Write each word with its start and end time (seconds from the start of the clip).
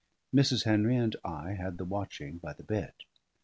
Mrs. 0.35 0.63
Henry 0.63 0.95
and 0.95 1.15
I 1.23 1.51
had 1.51 1.77
the 1.77 1.85
watching 1.85 2.39
by 2.39 2.53
the 2.53 2.63
bed. 2.63 2.93